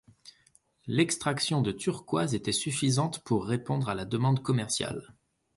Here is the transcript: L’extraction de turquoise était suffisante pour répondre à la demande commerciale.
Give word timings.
L’extraction 0.87 1.61
de 1.61 1.71
turquoise 1.71 2.33
était 2.33 2.51
suffisante 2.51 3.19
pour 3.23 3.45
répondre 3.45 3.87
à 3.87 3.93
la 3.93 4.03
demande 4.05 4.41
commerciale. 4.41 5.13